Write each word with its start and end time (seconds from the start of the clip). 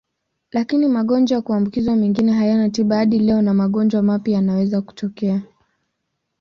Lakini 0.51 0.87
magonjwa 0.87 1.35
ya 1.35 1.41
kuambukizwa 1.41 1.95
mengine 1.95 2.31
hayana 2.31 2.69
tiba 2.69 2.95
hadi 2.97 3.19
leo 3.19 3.41
na 3.41 3.53
magonjwa 3.53 4.01
mapya 4.03 4.33
yanaweza 4.35 4.81
kutokea. 4.81 5.41